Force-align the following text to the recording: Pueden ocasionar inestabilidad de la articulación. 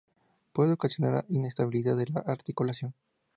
Pueden 0.51 0.73
ocasionar 0.73 1.25
inestabilidad 1.29 1.95
de 1.95 2.07
la 2.07 2.21
articulación. 2.21 2.95